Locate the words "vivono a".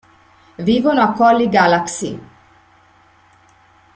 0.57-1.11